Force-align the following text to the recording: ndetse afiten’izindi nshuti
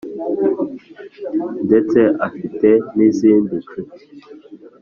ndetse 1.65 1.99
afiten’izindi 2.27 3.55
nshuti 3.59 4.03